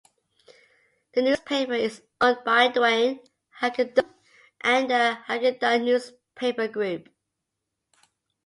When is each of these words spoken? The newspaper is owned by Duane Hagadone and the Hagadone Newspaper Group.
The 1.13 1.21
newspaper 1.21 1.75
is 1.75 2.01
owned 2.19 2.39
by 2.43 2.69
Duane 2.69 3.19
Hagadone 3.59 4.09
and 4.61 4.89
the 4.89 5.19
Hagadone 5.29 5.83
Newspaper 5.83 6.67
Group. 6.67 7.07